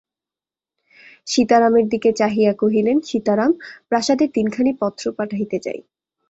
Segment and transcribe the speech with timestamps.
[1.27, 3.51] সীতারামের দিকে চাহিয়া কহিলেন, সীতারাম,
[3.89, 5.79] প্রাসাদে তিনখানি পত্র পাঠাইতে চাই।